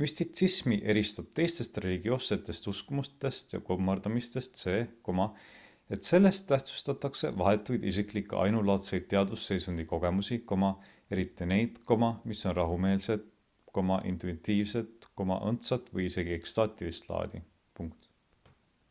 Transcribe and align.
müstitsismi 0.00 0.76
eristab 0.90 1.26
teistest 1.38 1.74
religioossetest 1.84 2.68
uskumustest 2.70 3.50
ja 3.54 3.58
kummardamistest 3.70 4.60
see 4.62 4.76
et 5.96 6.06
selles 6.10 6.38
tähtsustatakse 6.52 7.32
vahetuid 7.42 7.84
isiklikke 7.90 8.38
ainulaadse 8.44 9.00
teadvusseisundi 9.12 9.86
kogemusi 9.92 10.38
eriti 11.18 11.48
neid 11.52 11.80
mis 12.32 12.44
on 12.52 12.56
rahumeelset 12.62 13.26
intuitiivset 14.14 15.10
õndsat 15.28 15.92
või 15.98 16.08
isegi 16.12 16.34
ekstaatilist 16.38 17.10
laadi 17.14 17.42